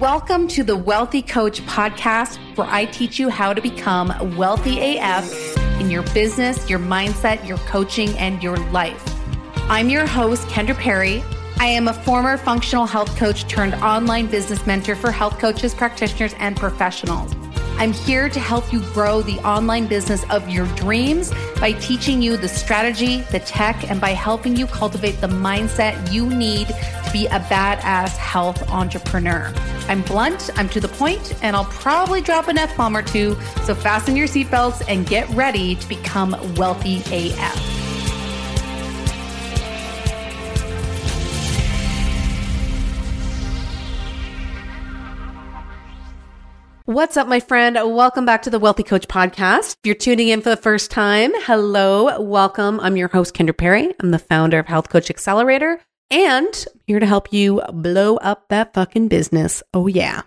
Welcome 0.00 0.48
to 0.48 0.64
the 0.64 0.78
Wealthy 0.78 1.20
Coach 1.20 1.60
podcast, 1.66 2.38
where 2.56 2.66
I 2.70 2.86
teach 2.86 3.18
you 3.18 3.28
how 3.28 3.52
to 3.52 3.60
become 3.60 4.34
wealthy 4.34 4.96
AF 4.96 5.30
in 5.78 5.90
your 5.90 6.04
business, 6.14 6.70
your 6.70 6.78
mindset, 6.78 7.46
your 7.46 7.58
coaching, 7.58 8.16
and 8.16 8.42
your 8.42 8.56
life. 8.70 9.04
I'm 9.68 9.90
your 9.90 10.06
host, 10.06 10.48
Kendra 10.48 10.74
Perry. 10.74 11.22
I 11.58 11.66
am 11.66 11.86
a 11.86 11.92
former 11.92 12.38
functional 12.38 12.86
health 12.86 13.14
coach 13.18 13.46
turned 13.46 13.74
online 13.74 14.28
business 14.28 14.66
mentor 14.66 14.96
for 14.96 15.10
health 15.12 15.38
coaches, 15.38 15.74
practitioners, 15.74 16.34
and 16.38 16.56
professionals. 16.56 17.34
I'm 17.76 17.92
here 17.92 18.30
to 18.30 18.40
help 18.40 18.72
you 18.72 18.80
grow 18.92 19.20
the 19.20 19.38
online 19.38 19.86
business 19.86 20.24
of 20.30 20.48
your 20.48 20.66
dreams 20.76 21.30
by 21.60 21.72
teaching 21.72 22.22
you 22.22 22.38
the 22.38 22.48
strategy, 22.48 23.20
the 23.32 23.40
tech, 23.40 23.90
and 23.90 24.00
by 24.00 24.10
helping 24.10 24.56
you 24.56 24.66
cultivate 24.66 25.20
the 25.20 25.28
mindset 25.28 26.10
you 26.10 26.26
need 26.26 26.68
to 26.68 27.10
be 27.12 27.26
a 27.26 27.40
badass 27.40 28.16
health 28.16 28.68
entrepreneur. 28.70 29.52
I'm 29.90 30.02
blunt, 30.02 30.50
I'm 30.54 30.68
to 30.68 30.78
the 30.78 30.86
point, 30.86 31.34
and 31.42 31.56
I'll 31.56 31.64
probably 31.64 32.20
drop 32.20 32.46
an 32.46 32.56
F 32.56 32.76
bomb 32.76 32.96
or 32.96 33.02
two. 33.02 33.36
So 33.64 33.74
fasten 33.74 34.14
your 34.14 34.28
seatbelts 34.28 34.84
and 34.86 35.04
get 35.04 35.28
ready 35.30 35.74
to 35.74 35.88
become 35.88 36.30
wealthy 36.54 37.02
AF. 37.10 37.56
What's 46.84 47.16
up, 47.16 47.26
my 47.26 47.40
friend? 47.40 47.74
Welcome 47.74 48.24
back 48.24 48.42
to 48.42 48.50
the 48.50 48.60
Wealthy 48.60 48.84
Coach 48.84 49.08
Podcast. 49.08 49.72
If 49.72 49.86
you're 49.86 49.96
tuning 49.96 50.28
in 50.28 50.40
for 50.40 50.50
the 50.50 50.56
first 50.56 50.92
time, 50.92 51.32
hello, 51.34 52.20
welcome. 52.20 52.78
I'm 52.78 52.96
your 52.96 53.08
host, 53.08 53.34
Kendra 53.34 53.56
Perry. 53.56 53.92
I'm 53.98 54.12
the 54.12 54.20
founder 54.20 54.60
of 54.60 54.66
Health 54.66 54.88
Coach 54.88 55.10
Accelerator 55.10 55.80
and 56.10 56.46
I'm 56.46 56.80
here 56.86 57.00
to 57.00 57.06
help 57.06 57.32
you 57.32 57.62
blow 57.72 58.16
up 58.16 58.48
that 58.48 58.74
fucking 58.74 59.08
business. 59.08 59.62
Oh, 59.72 59.86
yeah. 59.86 60.22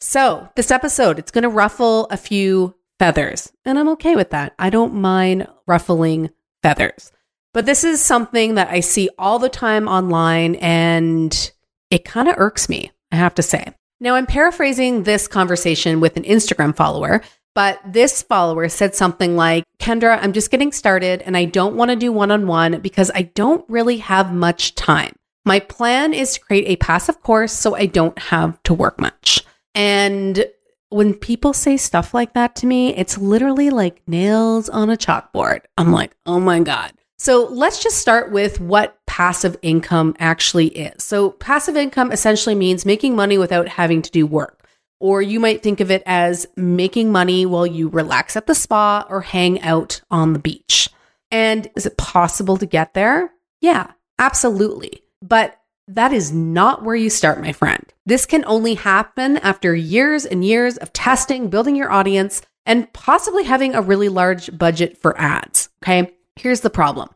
So, 0.00 0.48
this 0.56 0.70
episode, 0.70 1.18
it's 1.18 1.30
going 1.30 1.42
to 1.42 1.48
ruffle 1.48 2.06
a 2.10 2.16
few 2.16 2.74
feathers, 2.98 3.52
and 3.64 3.78
I'm 3.78 3.88
okay 3.90 4.16
with 4.16 4.30
that. 4.30 4.54
I 4.58 4.70
don't 4.70 4.94
mind 4.94 5.48
ruffling 5.66 6.30
feathers. 6.62 7.12
But 7.52 7.66
this 7.66 7.84
is 7.84 8.00
something 8.00 8.54
that 8.54 8.68
I 8.68 8.80
see 8.80 9.10
all 9.18 9.38
the 9.38 9.48
time 9.48 9.88
online, 9.88 10.54
and 10.56 11.52
it 11.90 12.04
kind 12.04 12.28
of 12.28 12.36
irks 12.38 12.68
me, 12.68 12.92
I 13.10 13.16
have 13.16 13.34
to 13.36 13.42
say. 13.42 13.74
Now, 14.00 14.14
I'm 14.14 14.26
paraphrasing 14.26 15.02
this 15.02 15.26
conversation 15.26 16.00
with 16.00 16.16
an 16.16 16.22
Instagram 16.22 16.76
follower, 16.76 17.22
but 17.54 17.80
this 17.84 18.22
follower 18.22 18.68
said 18.68 18.94
something 18.94 19.34
like, 19.34 19.64
Kendra, 19.80 20.22
I'm 20.22 20.32
just 20.32 20.52
getting 20.52 20.70
started 20.70 21.22
and 21.22 21.36
I 21.36 21.46
don't 21.46 21.74
want 21.74 21.90
to 21.90 21.96
do 21.96 22.12
one 22.12 22.30
on 22.30 22.46
one 22.46 22.80
because 22.80 23.10
I 23.12 23.22
don't 23.22 23.68
really 23.68 23.96
have 23.96 24.32
much 24.32 24.76
time. 24.76 25.12
My 25.44 25.60
plan 25.60 26.12
is 26.12 26.34
to 26.34 26.40
create 26.40 26.66
a 26.66 26.76
passive 26.76 27.22
course 27.22 27.52
so 27.52 27.74
I 27.74 27.86
don't 27.86 28.18
have 28.18 28.62
to 28.64 28.74
work 28.74 29.00
much. 29.00 29.44
And 29.74 30.44
when 30.90 31.14
people 31.14 31.52
say 31.52 31.76
stuff 31.76 32.14
like 32.14 32.34
that 32.34 32.56
to 32.56 32.66
me, 32.66 32.94
it's 32.94 33.18
literally 33.18 33.70
like 33.70 34.02
nails 34.06 34.68
on 34.68 34.90
a 34.90 34.96
chalkboard. 34.96 35.60
I'm 35.76 35.92
like, 35.92 36.14
oh 36.26 36.40
my 36.40 36.60
God. 36.60 36.92
So 37.18 37.48
let's 37.50 37.82
just 37.82 37.98
start 37.98 38.30
with 38.30 38.60
what 38.60 38.98
passive 39.06 39.56
income 39.62 40.14
actually 40.20 40.68
is. 40.68 41.02
So, 41.02 41.30
passive 41.30 41.76
income 41.76 42.12
essentially 42.12 42.54
means 42.54 42.86
making 42.86 43.16
money 43.16 43.38
without 43.38 43.66
having 43.66 44.02
to 44.02 44.10
do 44.10 44.24
work. 44.24 44.68
Or 45.00 45.20
you 45.20 45.40
might 45.40 45.62
think 45.62 45.80
of 45.80 45.90
it 45.90 46.02
as 46.06 46.46
making 46.56 47.10
money 47.10 47.44
while 47.44 47.66
you 47.66 47.88
relax 47.88 48.36
at 48.36 48.46
the 48.46 48.54
spa 48.54 49.04
or 49.08 49.20
hang 49.20 49.60
out 49.62 50.00
on 50.10 50.32
the 50.32 50.38
beach. 50.38 50.88
And 51.30 51.68
is 51.76 51.86
it 51.86 51.96
possible 51.96 52.56
to 52.56 52.66
get 52.66 52.94
there? 52.94 53.32
Yeah, 53.60 53.92
absolutely. 54.18 55.02
But 55.22 55.60
that 55.88 56.12
is 56.12 56.32
not 56.32 56.84
where 56.84 56.96
you 56.96 57.10
start, 57.10 57.40
my 57.40 57.52
friend. 57.52 57.84
This 58.04 58.26
can 58.26 58.44
only 58.46 58.74
happen 58.74 59.38
after 59.38 59.74
years 59.74 60.26
and 60.26 60.44
years 60.44 60.76
of 60.76 60.92
testing, 60.92 61.48
building 61.48 61.76
your 61.76 61.90
audience, 61.90 62.42
and 62.66 62.92
possibly 62.92 63.44
having 63.44 63.74
a 63.74 63.82
really 63.82 64.10
large 64.10 64.56
budget 64.56 64.98
for 64.98 65.18
ads. 65.18 65.70
Okay. 65.82 66.12
Here's 66.36 66.60
the 66.60 66.70
problem 66.70 67.08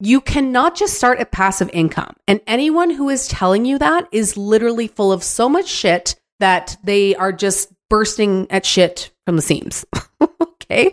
you 0.00 0.20
cannot 0.20 0.74
just 0.74 0.94
start 0.94 1.18
at 1.18 1.32
passive 1.32 1.70
income. 1.72 2.14
And 2.26 2.40
anyone 2.46 2.90
who 2.90 3.08
is 3.08 3.28
telling 3.28 3.64
you 3.64 3.78
that 3.78 4.08
is 4.12 4.36
literally 4.36 4.88
full 4.88 5.12
of 5.12 5.22
so 5.22 5.48
much 5.48 5.68
shit 5.68 6.16
that 6.40 6.76
they 6.82 7.14
are 7.14 7.32
just 7.32 7.72
bursting 7.88 8.46
at 8.50 8.66
shit 8.66 9.10
from 9.24 9.36
the 9.36 9.42
seams. 9.42 9.84
okay. 10.20 10.92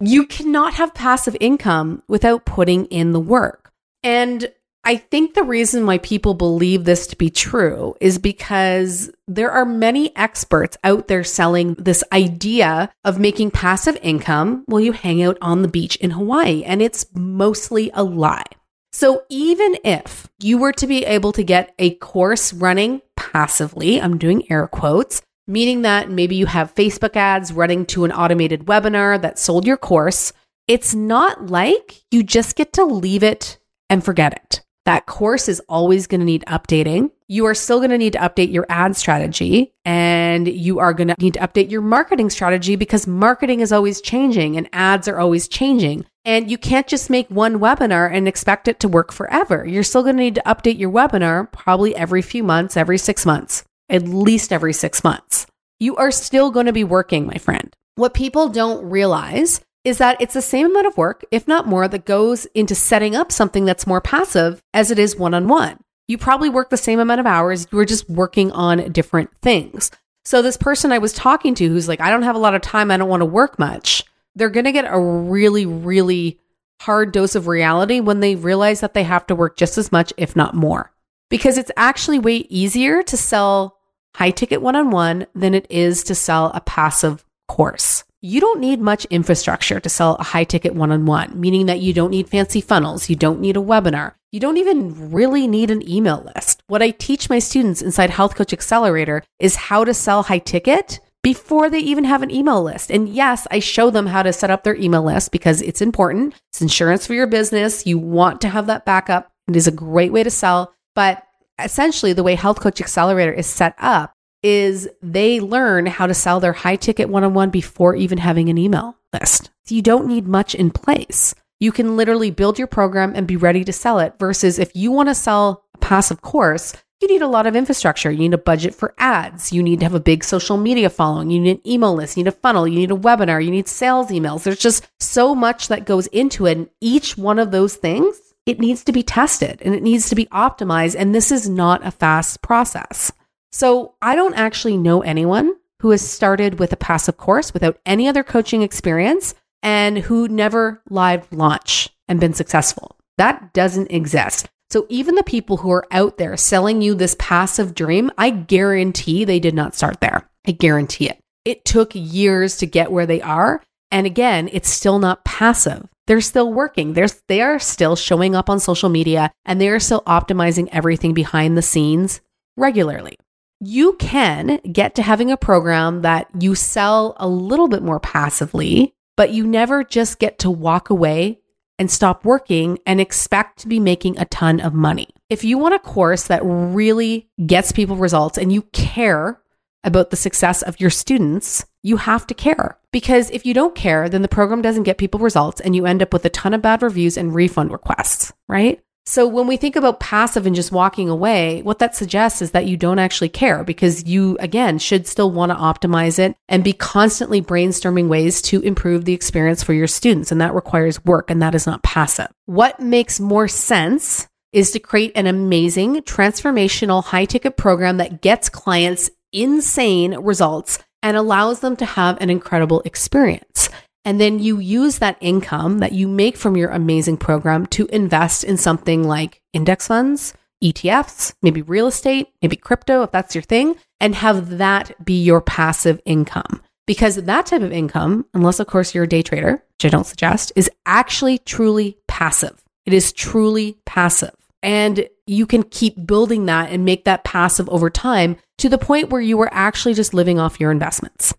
You 0.00 0.26
cannot 0.26 0.74
have 0.74 0.94
passive 0.94 1.36
income 1.40 2.02
without 2.08 2.44
putting 2.44 2.84
in 2.86 3.12
the 3.12 3.20
work. 3.20 3.72
And 4.02 4.52
I 4.88 4.98
think 4.98 5.34
the 5.34 5.42
reason 5.42 5.84
why 5.84 5.98
people 5.98 6.34
believe 6.34 6.84
this 6.84 7.08
to 7.08 7.16
be 7.16 7.28
true 7.28 7.96
is 8.00 8.18
because 8.18 9.10
there 9.26 9.50
are 9.50 9.64
many 9.64 10.14
experts 10.14 10.76
out 10.84 11.08
there 11.08 11.24
selling 11.24 11.74
this 11.74 12.04
idea 12.12 12.92
of 13.04 13.18
making 13.18 13.50
passive 13.50 13.98
income 14.00 14.62
while 14.66 14.80
you 14.80 14.92
hang 14.92 15.24
out 15.24 15.38
on 15.42 15.62
the 15.62 15.68
beach 15.68 15.96
in 15.96 16.12
Hawaii, 16.12 16.62
and 16.62 16.80
it's 16.80 17.04
mostly 17.14 17.90
a 17.94 18.04
lie. 18.04 18.44
So, 18.92 19.24
even 19.28 19.76
if 19.84 20.28
you 20.38 20.56
were 20.56 20.72
to 20.74 20.86
be 20.86 21.04
able 21.04 21.32
to 21.32 21.42
get 21.42 21.74
a 21.80 21.96
course 21.96 22.52
running 22.52 23.02
passively, 23.16 24.00
I'm 24.00 24.18
doing 24.18 24.48
air 24.52 24.68
quotes, 24.68 25.20
meaning 25.48 25.82
that 25.82 26.12
maybe 26.12 26.36
you 26.36 26.46
have 26.46 26.76
Facebook 26.76 27.16
ads 27.16 27.52
running 27.52 27.86
to 27.86 28.04
an 28.04 28.12
automated 28.12 28.66
webinar 28.66 29.20
that 29.20 29.40
sold 29.40 29.66
your 29.66 29.78
course, 29.78 30.32
it's 30.68 30.94
not 30.94 31.46
like 31.46 32.04
you 32.12 32.22
just 32.22 32.54
get 32.54 32.72
to 32.74 32.84
leave 32.84 33.24
it 33.24 33.58
and 33.90 34.04
forget 34.04 34.32
it. 34.32 34.62
That 34.86 35.06
course 35.06 35.48
is 35.48 35.60
always 35.68 36.06
going 36.06 36.20
to 36.20 36.24
need 36.24 36.44
updating. 36.46 37.10
You 37.26 37.44
are 37.46 37.56
still 37.56 37.80
going 37.80 37.90
to 37.90 37.98
need 37.98 38.12
to 38.12 38.20
update 38.20 38.52
your 38.52 38.66
ad 38.68 38.94
strategy 38.96 39.74
and 39.84 40.46
you 40.46 40.78
are 40.78 40.94
going 40.94 41.08
to 41.08 41.16
need 41.18 41.34
to 41.34 41.40
update 41.40 41.72
your 41.72 41.80
marketing 41.80 42.30
strategy 42.30 42.76
because 42.76 43.04
marketing 43.04 43.58
is 43.58 43.72
always 43.72 44.00
changing 44.00 44.56
and 44.56 44.68
ads 44.72 45.08
are 45.08 45.18
always 45.18 45.48
changing. 45.48 46.06
And 46.24 46.48
you 46.48 46.56
can't 46.56 46.86
just 46.86 47.10
make 47.10 47.28
one 47.28 47.58
webinar 47.58 48.08
and 48.12 48.28
expect 48.28 48.68
it 48.68 48.78
to 48.78 48.88
work 48.88 49.10
forever. 49.10 49.66
You're 49.66 49.82
still 49.82 50.04
going 50.04 50.18
to 50.18 50.22
need 50.22 50.36
to 50.36 50.42
update 50.46 50.78
your 50.78 50.90
webinar 50.92 51.50
probably 51.50 51.96
every 51.96 52.22
few 52.22 52.44
months, 52.44 52.76
every 52.76 52.98
six 52.98 53.26
months, 53.26 53.64
at 53.88 54.04
least 54.04 54.52
every 54.52 54.72
six 54.72 55.02
months. 55.02 55.48
You 55.80 55.96
are 55.96 56.12
still 56.12 56.52
going 56.52 56.66
to 56.66 56.72
be 56.72 56.84
working, 56.84 57.26
my 57.26 57.38
friend. 57.38 57.74
What 57.96 58.14
people 58.14 58.50
don't 58.50 58.88
realize 58.88 59.62
is 59.86 59.98
that 59.98 60.20
it's 60.20 60.34
the 60.34 60.42
same 60.42 60.66
amount 60.66 60.88
of 60.88 60.96
work, 60.96 61.24
if 61.30 61.46
not 61.46 61.68
more, 61.68 61.86
that 61.86 62.04
goes 62.04 62.44
into 62.46 62.74
setting 62.74 63.14
up 63.14 63.30
something 63.30 63.64
that's 63.64 63.86
more 63.86 64.00
passive 64.00 64.60
as 64.74 64.90
it 64.90 64.98
is 64.98 65.14
one 65.14 65.32
on 65.32 65.46
one. 65.46 65.78
You 66.08 66.18
probably 66.18 66.50
work 66.50 66.70
the 66.70 66.76
same 66.76 66.98
amount 66.98 67.20
of 67.20 67.26
hours, 67.26 67.68
you 67.70 67.78
are 67.78 67.84
just 67.84 68.10
working 68.10 68.50
on 68.50 68.90
different 68.90 69.30
things. 69.42 69.92
So, 70.24 70.42
this 70.42 70.56
person 70.56 70.90
I 70.90 70.98
was 70.98 71.12
talking 71.12 71.54
to 71.54 71.68
who's 71.68 71.86
like, 71.86 72.00
I 72.00 72.10
don't 72.10 72.24
have 72.24 72.34
a 72.34 72.40
lot 72.40 72.56
of 72.56 72.62
time, 72.62 72.90
I 72.90 72.96
don't 72.96 73.08
want 73.08 73.20
to 73.20 73.26
work 73.26 73.60
much, 73.60 74.02
they're 74.34 74.50
going 74.50 74.64
to 74.64 74.72
get 74.72 74.86
a 74.88 74.98
really, 74.98 75.66
really 75.66 76.40
hard 76.82 77.12
dose 77.12 77.36
of 77.36 77.46
reality 77.46 78.00
when 78.00 78.18
they 78.18 78.34
realize 78.34 78.80
that 78.80 78.92
they 78.92 79.04
have 79.04 79.24
to 79.28 79.36
work 79.36 79.56
just 79.56 79.78
as 79.78 79.92
much, 79.92 80.12
if 80.16 80.34
not 80.34 80.56
more. 80.56 80.90
Because 81.30 81.58
it's 81.58 81.70
actually 81.76 82.18
way 82.18 82.38
easier 82.48 83.04
to 83.04 83.16
sell 83.16 83.78
high 84.16 84.32
ticket 84.32 84.60
one 84.60 84.74
on 84.74 84.90
one 84.90 85.28
than 85.32 85.54
it 85.54 85.68
is 85.70 86.02
to 86.04 86.16
sell 86.16 86.50
a 86.54 86.60
passive 86.60 87.24
course 87.46 88.02
you 88.26 88.40
don't 88.40 88.58
need 88.58 88.80
much 88.80 89.04
infrastructure 89.06 89.78
to 89.78 89.88
sell 89.88 90.16
a 90.16 90.24
high 90.24 90.42
ticket 90.42 90.74
one 90.74 90.90
on 90.90 91.06
one, 91.06 91.38
meaning 91.38 91.66
that 91.66 91.80
you 91.80 91.92
don't 91.92 92.10
need 92.10 92.28
fancy 92.28 92.60
funnels, 92.60 93.08
you 93.08 93.14
don't 93.14 93.40
need 93.40 93.56
a 93.56 93.60
webinar, 93.60 94.14
you 94.32 94.40
don't 94.40 94.56
even 94.56 95.12
really 95.12 95.46
need 95.46 95.70
an 95.70 95.88
email 95.88 96.28
list. 96.34 96.60
What 96.66 96.82
I 96.82 96.90
teach 96.90 97.30
my 97.30 97.38
students 97.38 97.82
inside 97.82 98.10
Health 98.10 98.34
Coach 98.34 98.52
Accelerator 98.52 99.22
is 99.38 99.54
how 99.54 99.84
to 99.84 99.94
sell 99.94 100.24
high 100.24 100.40
ticket 100.40 100.98
before 101.22 101.70
they 101.70 101.78
even 101.78 102.04
have 102.04 102.22
an 102.22 102.30
email 102.32 102.62
list. 102.62 102.90
And 102.90 103.08
yes, 103.08 103.46
I 103.50 103.60
show 103.60 103.90
them 103.90 104.06
how 104.06 104.24
to 104.24 104.32
set 104.32 104.50
up 104.50 104.64
their 104.64 104.76
email 104.76 105.04
list 105.04 105.30
because 105.30 105.62
it's 105.62 105.80
important. 105.80 106.34
It's 106.50 106.60
insurance 106.60 107.06
for 107.06 107.14
your 107.14 107.26
business. 107.28 107.86
You 107.86 107.98
want 107.98 108.40
to 108.40 108.48
have 108.48 108.66
that 108.66 108.84
backup. 108.84 109.30
It 109.48 109.56
is 109.56 109.68
a 109.68 109.72
great 109.72 110.12
way 110.12 110.24
to 110.24 110.30
sell. 110.30 110.74
But 110.94 111.22
essentially, 111.62 112.12
the 112.12 112.22
way 112.22 112.34
Health 112.34 112.60
Coach 112.60 112.80
Accelerator 112.80 113.32
is 113.32 113.46
set 113.46 113.74
up 113.78 114.12
is 114.46 114.88
they 115.02 115.40
learn 115.40 115.86
how 115.86 116.06
to 116.06 116.14
sell 116.14 116.38
their 116.38 116.52
high 116.52 116.76
ticket 116.76 117.08
one 117.08 117.24
on 117.24 117.34
one 117.34 117.50
before 117.50 117.96
even 117.96 118.16
having 118.16 118.48
an 118.48 118.56
email 118.56 118.96
list. 119.12 119.50
So 119.64 119.74
you 119.74 119.82
don't 119.82 120.06
need 120.06 120.28
much 120.28 120.54
in 120.54 120.70
place. 120.70 121.34
You 121.58 121.72
can 121.72 121.96
literally 121.96 122.30
build 122.30 122.56
your 122.56 122.68
program 122.68 123.12
and 123.16 123.26
be 123.26 123.36
ready 123.36 123.64
to 123.64 123.72
sell 123.72 123.98
it. 123.98 124.14
Versus 124.20 124.60
if 124.60 124.76
you 124.76 124.92
want 124.92 125.08
to 125.08 125.16
sell 125.16 125.64
a 125.74 125.78
passive 125.78 126.22
course, 126.22 126.74
you 127.00 127.08
need 127.08 127.22
a 127.22 127.26
lot 127.26 127.48
of 127.48 127.56
infrastructure. 127.56 128.08
You 128.08 128.18
need 128.18 128.34
a 128.34 128.38
budget 128.38 128.72
for 128.72 128.94
ads. 128.98 129.52
You 129.52 129.64
need 129.64 129.80
to 129.80 129.84
have 129.84 129.94
a 129.94 130.00
big 130.00 130.22
social 130.22 130.56
media 130.56 130.90
following. 130.90 131.28
You 131.30 131.40
need 131.40 131.56
an 131.56 131.68
email 131.68 131.94
list. 131.94 132.16
You 132.16 132.22
need 132.22 132.28
a 132.28 132.32
funnel. 132.32 132.68
You 132.68 132.78
need 132.78 132.92
a 132.92 132.96
webinar. 132.96 133.44
You 133.44 133.50
need 133.50 133.66
sales 133.66 134.10
emails. 134.10 134.44
There's 134.44 134.60
just 134.60 134.86
so 135.00 135.34
much 135.34 135.66
that 135.68 135.86
goes 135.86 136.06
into 136.08 136.46
it. 136.46 136.56
And 136.56 136.70
each 136.80 137.18
one 137.18 137.40
of 137.40 137.50
those 137.50 137.74
things, 137.74 138.16
it 138.46 138.60
needs 138.60 138.84
to 138.84 138.92
be 138.92 139.02
tested 139.02 139.60
and 139.62 139.74
it 139.74 139.82
needs 139.82 140.08
to 140.10 140.14
be 140.14 140.26
optimized. 140.26 140.94
And 140.96 141.12
this 141.12 141.32
is 141.32 141.48
not 141.48 141.84
a 141.84 141.90
fast 141.90 142.42
process. 142.42 143.10
So 143.56 143.94
I 144.02 144.16
don't 144.16 144.34
actually 144.34 144.76
know 144.76 145.00
anyone 145.00 145.54
who 145.80 145.88
has 145.92 146.06
started 146.06 146.58
with 146.58 146.74
a 146.74 146.76
passive 146.76 147.16
course 147.16 147.54
without 147.54 147.78
any 147.86 148.06
other 148.06 148.22
coaching 148.22 148.60
experience 148.60 149.34
and 149.62 149.96
who 149.96 150.28
never 150.28 150.82
live 150.90 151.26
launch 151.32 151.88
and 152.06 152.20
been 152.20 152.34
successful. 152.34 152.98
That 153.16 153.54
doesn't 153.54 153.90
exist. 153.90 154.46
So 154.68 154.84
even 154.90 155.14
the 155.14 155.22
people 155.22 155.56
who 155.56 155.70
are 155.70 155.86
out 155.90 156.18
there 156.18 156.36
selling 156.36 156.82
you 156.82 156.94
this 156.94 157.16
passive 157.18 157.74
dream, 157.74 158.10
I 158.18 158.28
guarantee 158.28 159.24
they 159.24 159.40
did 159.40 159.54
not 159.54 159.74
start 159.74 160.02
there. 160.02 160.28
I 160.46 160.50
guarantee 160.50 161.08
it. 161.08 161.18
It 161.46 161.64
took 161.64 161.92
years 161.94 162.58
to 162.58 162.66
get 162.66 162.92
where 162.92 163.06
they 163.06 163.22
are. 163.22 163.62
And 163.90 164.06
again, 164.06 164.50
it's 164.52 164.68
still 164.68 164.98
not 164.98 165.24
passive. 165.24 165.88
They're 166.06 166.20
still 166.20 166.52
working. 166.52 166.92
They're, 166.92 167.08
they 167.26 167.40
are 167.40 167.58
still 167.58 167.96
showing 167.96 168.34
up 168.34 168.50
on 168.50 168.60
social 168.60 168.90
media 168.90 169.32
and 169.46 169.58
they 169.58 169.70
are 169.70 169.80
still 169.80 170.02
optimizing 170.02 170.68
everything 170.72 171.14
behind 171.14 171.56
the 171.56 171.62
scenes 171.62 172.20
regularly. 172.58 173.16
You 173.60 173.94
can 173.94 174.58
get 174.70 174.94
to 174.96 175.02
having 175.02 175.30
a 175.30 175.36
program 175.36 176.02
that 176.02 176.28
you 176.38 176.54
sell 176.54 177.14
a 177.18 177.28
little 177.28 177.68
bit 177.68 177.82
more 177.82 178.00
passively, 178.00 178.94
but 179.16 179.30
you 179.32 179.46
never 179.46 179.82
just 179.82 180.18
get 180.18 180.38
to 180.40 180.50
walk 180.50 180.90
away 180.90 181.40
and 181.78 181.90
stop 181.90 182.24
working 182.24 182.78
and 182.86 183.00
expect 183.00 183.58
to 183.60 183.68
be 183.68 183.80
making 183.80 184.18
a 184.18 184.24
ton 184.26 184.60
of 184.60 184.74
money. 184.74 185.08
If 185.28 185.44
you 185.44 185.58
want 185.58 185.74
a 185.74 185.78
course 185.78 186.24
that 186.24 186.42
really 186.44 187.28
gets 187.46 187.72
people 187.72 187.96
results 187.96 188.38
and 188.38 188.52
you 188.52 188.62
care 188.72 189.40
about 189.84 190.10
the 190.10 190.16
success 190.16 190.62
of 190.62 190.80
your 190.80 190.90
students, 190.90 191.64
you 191.82 191.96
have 191.98 192.26
to 192.26 192.34
care. 192.34 192.78
Because 192.92 193.30
if 193.30 193.46
you 193.46 193.54
don't 193.54 193.74
care, 193.74 194.08
then 194.08 194.22
the 194.22 194.28
program 194.28 194.62
doesn't 194.62 194.82
get 194.82 194.98
people 194.98 195.20
results 195.20 195.60
and 195.60 195.76
you 195.76 195.86
end 195.86 196.02
up 196.02 196.12
with 196.12 196.24
a 196.24 196.30
ton 196.30 196.54
of 196.54 196.62
bad 196.62 196.82
reviews 196.82 197.16
and 197.16 197.34
refund 197.34 197.70
requests, 197.70 198.32
right? 198.48 198.80
So 199.08 199.28
when 199.28 199.46
we 199.46 199.56
think 199.56 199.76
about 199.76 200.00
passive 200.00 200.46
and 200.46 200.56
just 200.56 200.72
walking 200.72 201.08
away, 201.08 201.62
what 201.62 201.78
that 201.78 201.94
suggests 201.94 202.42
is 202.42 202.50
that 202.50 202.66
you 202.66 202.76
don't 202.76 202.98
actually 202.98 203.28
care 203.28 203.62
because 203.62 204.04
you, 204.04 204.36
again, 204.40 204.78
should 204.78 205.06
still 205.06 205.30
want 205.30 205.52
to 205.52 205.56
optimize 205.56 206.18
it 206.18 206.36
and 206.48 206.64
be 206.64 206.72
constantly 206.72 207.40
brainstorming 207.40 208.08
ways 208.08 208.42
to 208.42 208.60
improve 208.62 209.04
the 209.04 209.12
experience 209.12 209.62
for 209.62 209.72
your 209.74 209.86
students. 209.86 210.32
And 210.32 210.40
that 210.40 210.54
requires 210.54 211.04
work 211.04 211.30
and 211.30 211.40
that 211.40 211.54
is 211.54 211.66
not 211.66 211.84
passive. 211.84 212.26
What 212.46 212.80
makes 212.80 213.20
more 213.20 213.46
sense 213.46 214.26
is 214.52 214.72
to 214.72 214.80
create 214.80 215.12
an 215.14 215.28
amazing 215.28 216.02
transformational 216.02 217.04
high 217.04 217.26
ticket 217.26 217.56
program 217.56 217.98
that 217.98 218.22
gets 218.22 218.48
clients 218.48 219.08
insane 219.32 220.16
results 220.16 220.80
and 221.02 221.16
allows 221.16 221.60
them 221.60 221.76
to 221.76 221.84
have 221.84 222.20
an 222.20 222.30
incredible 222.30 222.82
experience. 222.84 223.68
And 224.06 224.20
then 224.20 224.38
you 224.38 224.60
use 224.60 225.00
that 225.00 225.18
income 225.20 225.80
that 225.80 225.90
you 225.90 226.06
make 226.06 226.36
from 226.36 226.56
your 226.56 226.70
amazing 226.70 227.16
program 227.16 227.66
to 227.66 227.86
invest 227.86 228.44
in 228.44 228.56
something 228.56 229.02
like 229.02 229.42
index 229.52 229.88
funds, 229.88 230.32
ETFs, 230.62 231.34
maybe 231.42 231.60
real 231.60 231.88
estate, 231.88 232.28
maybe 232.40 232.54
crypto, 232.54 233.02
if 233.02 233.10
that's 233.10 233.34
your 233.34 233.42
thing, 233.42 233.74
and 233.98 234.14
have 234.14 234.58
that 234.58 235.04
be 235.04 235.24
your 235.24 235.40
passive 235.40 236.00
income. 236.04 236.62
Because 236.86 237.16
that 237.16 237.46
type 237.46 237.62
of 237.62 237.72
income, 237.72 238.26
unless 238.32 238.60
of 238.60 238.68
course 238.68 238.94
you're 238.94 239.04
a 239.04 239.08
day 239.08 239.22
trader, 239.22 239.64
which 239.74 239.84
I 239.84 239.88
don't 239.88 240.06
suggest, 240.06 240.52
is 240.54 240.70
actually 240.86 241.38
truly 241.38 241.98
passive. 242.06 242.62
It 242.84 242.92
is 242.92 243.12
truly 243.12 243.76
passive. 243.86 244.36
And 244.62 245.08
you 245.26 245.46
can 245.46 245.64
keep 245.64 246.06
building 246.06 246.46
that 246.46 246.70
and 246.70 246.84
make 246.84 247.06
that 247.06 247.24
passive 247.24 247.68
over 247.70 247.90
time 247.90 248.36
to 248.58 248.68
the 248.68 248.78
point 248.78 249.10
where 249.10 249.20
you 249.20 249.40
are 249.40 249.52
actually 249.52 249.94
just 249.94 250.14
living 250.14 250.38
off 250.38 250.60
your 250.60 250.70
investments. 250.70 251.34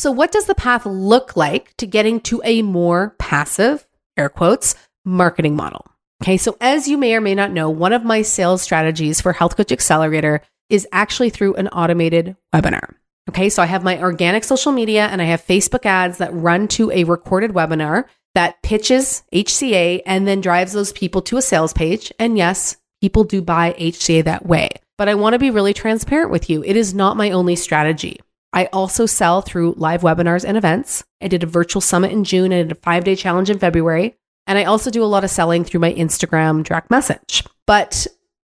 So, 0.00 0.10
what 0.10 0.32
does 0.32 0.46
the 0.46 0.54
path 0.54 0.86
look 0.86 1.36
like 1.36 1.76
to 1.76 1.86
getting 1.86 2.20
to 2.20 2.40
a 2.42 2.62
more 2.62 3.14
passive, 3.18 3.86
air 4.16 4.30
quotes, 4.30 4.74
marketing 5.04 5.56
model? 5.56 5.84
Okay, 6.22 6.38
so 6.38 6.56
as 6.58 6.88
you 6.88 6.96
may 6.96 7.14
or 7.14 7.20
may 7.20 7.34
not 7.34 7.50
know, 7.50 7.68
one 7.68 7.92
of 7.92 8.02
my 8.02 8.22
sales 8.22 8.62
strategies 8.62 9.20
for 9.20 9.34
Health 9.34 9.58
Coach 9.58 9.72
Accelerator 9.72 10.40
is 10.70 10.88
actually 10.90 11.28
through 11.28 11.52
an 11.56 11.68
automated 11.68 12.34
webinar. 12.54 12.94
Okay, 13.28 13.50
so 13.50 13.62
I 13.62 13.66
have 13.66 13.84
my 13.84 14.00
organic 14.00 14.44
social 14.44 14.72
media 14.72 15.06
and 15.08 15.20
I 15.20 15.26
have 15.26 15.46
Facebook 15.46 15.84
ads 15.84 16.16
that 16.16 16.32
run 16.32 16.66
to 16.68 16.90
a 16.92 17.04
recorded 17.04 17.50
webinar 17.50 18.06
that 18.34 18.62
pitches 18.62 19.22
HCA 19.34 20.00
and 20.06 20.26
then 20.26 20.40
drives 20.40 20.72
those 20.72 20.92
people 20.92 21.20
to 21.20 21.36
a 21.36 21.42
sales 21.42 21.74
page. 21.74 22.10
And 22.18 22.38
yes, 22.38 22.78
people 23.02 23.24
do 23.24 23.42
buy 23.42 23.74
HCA 23.78 24.24
that 24.24 24.46
way. 24.46 24.70
But 24.96 25.10
I 25.10 25.14
want 25.14 25.34
to 25.34 25.38
be 25.38 25.50
really 25.50 25.74
transparent 25.74 26.30
with 26.30 26.48
you. 26.48 26.64
It 26.64 26.76
is 26.76 26.94
not 26.94 27.18
my 27.18 27.32
only 27.32 27.54
strategy. 27.54 28.18
I 28.52 28.66
also 28.66 29.06
sell 29.06 29.42
through 29.42 29.74
live 29.76 30.02
webinars 30.02 30.44
and 30.44 30.56
events. 30.56 31.04
I 31.22 31.28
did 31.28 31.42
a 31.42 31.46
virtual 31.46 31.80
summit 31.80 32.12
in 32.12 32.24
June 32.24 32.52
and 32.52 32.72
a 32.72 32.74
five 32.74 33.04
day 33.04 33.14
challenge 33.14 33.50
in 33.50 33.58
February. 33.58 34.16
And 34.46 34.58
I 34.58 34.64
also 34.64 34.90
do 34.90 35.04
a 35.04 35.06
lot 35.06 35.24
of 35.24 35.30
selling 35.30 35.64
through 35.64 35.80
my 35.80 35.92
Instagram 35.92 36.64
direct 36.64 36.90
message. 36.90 37.44
But 37.66 38.06